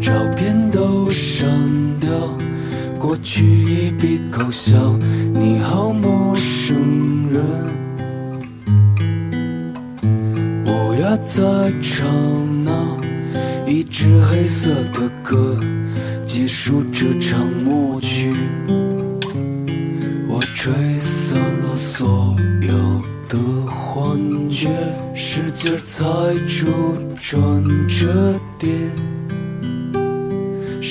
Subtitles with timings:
[0.00, 1.48] 照片都删
[1.98, 2.10] 掉
[2.98, 4.96] 过去一笔勾销
[5.32, 7.42] 你好陌生人。
[10.64, 11.42] 我呀在
[11.80, 12.06] 唱
[12.64, 12.96] 那
[13.66, 15.58] 一支黑色的歌
[16.26, 18.34] 结束这场默剧
[20.28, 24.18] 我吹散了所有的幻
[24.50, 24.68] 觉
[25.14, 26.04] 使劲踩
[26.46, 26.66] 住
[27.16, 29.15] 转折点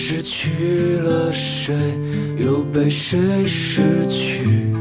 [0.07, 1.73] 失去了谁，
[2.37, 4.71] 又被谁失去？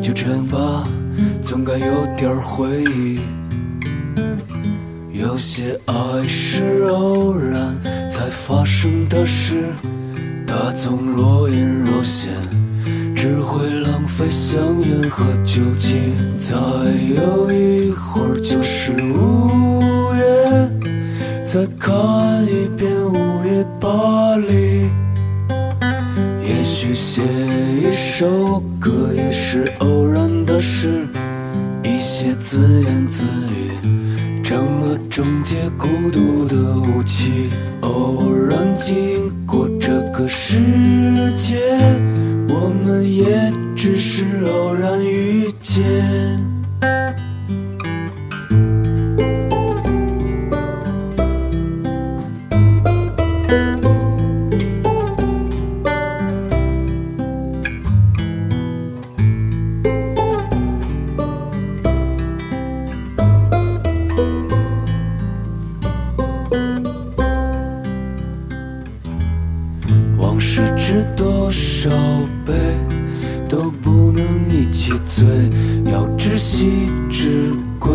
[0.00, 0.88] 就这样吧，
[1.42, 3.20] 总该有点回忆。
[5.12, 5.94] 有些爱
[6.26, 7.78] 是偶然
[8.08, 9.64] 才发生的事，
[10.46, 12.30] 它总若隐若现，
[13.14, 16.14] 只会浪费香烟和酒精。
[16.38, 19.82] 再有一会儿就是午
[20.16, 20.22] 夜，
[21.42, 22.90] 再看一遍
[28.20, 31.08] 首歌也是偶然的事，
[31.82, 33.72] 一些自言自语
[34.44, 37.48] 成了终结孤独的武器。
[37.80, 41.56] 偶然经过这个世界，
[42.50, 45.80] 我们也只是偶然遇见。
[72.50, 72.56] 杯，
[73.48, 75.24] 都不能一起醉，
[75.90, 77.92] 要知惜之贵。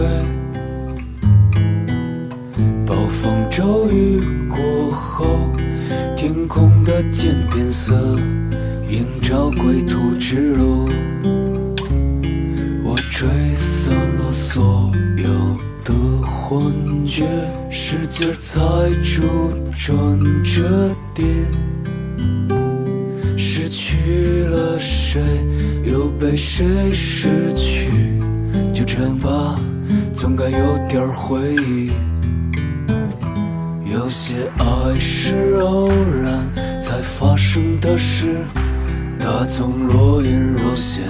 [2.86, 5.52] 暴风骤雨过后，
[6.16, 8.18] 天空的渐变色，
[8.90, 10.90] 映照归途之路。
[12.82, 16.62] 我吹散了所有的幻
[17.06, 17.26] 觉，
[17.70, 18.58] 使劲踩
[19.04, 19.24] 住
[19.72, 21.28] 转折点。
[25.16, 25.22] 谁，
[25.90, 28.20] 又被谁失去？
[28.74, 29.58] 就这样吧，
[30.12, 31.92] 总该有点回忆。
[33.90, 38.44] 有些爱是偶然才发生的事，
[39.18, 41.04] 它总若隐若现，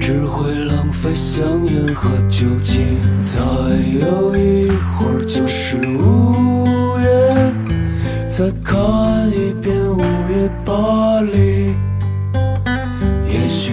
[0.00, 2.80] 只会浪费香烟和酒精。
[3.22, 3.38] 再
[4.00, 7.52] 有一会儿就是午夜。
[8.26, 8.74] 再看
[9.28, 10.00] 一遍午
[10.30, 11.74] 夜巴黎，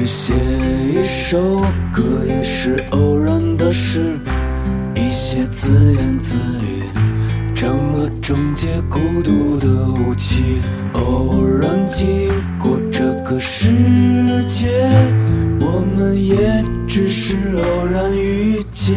[0.05, 1.61] 写一首
[1.91, 4.17] 歌也是偶然的事，
[4.95, 6.83] 一些自言自语
[7.55, 8.09] 成了？
[8.21, 10.59] 终结孤独的武器。
[10.93, 13.69] 偶然经过这个世
[14.47, 14.67] 界，
[15.59, 18.95] 我们也只是偶然遇见。